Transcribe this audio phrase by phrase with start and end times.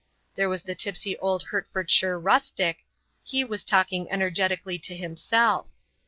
[0.33, 2.85] There was the tipsy old Hertfordshire rustic;
[3.23, 5.69] he was talking energetically to himself.